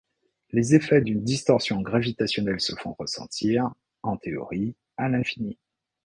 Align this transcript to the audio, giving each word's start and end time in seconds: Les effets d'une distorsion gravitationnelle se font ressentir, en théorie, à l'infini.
Les 0.49 0.73
effets 0.73 0.99
d'une 1.01 1.23
distorsion 1.23 1.79
gravitationnelle 1.81 2.59
se 2.59 2.73
font 2.73 2.95
ressentir, 2.97 3.69
en 4.01 4.17
théorie, 4.17 4.75
à 4.97 5.07
l'infini. 5.09 5.59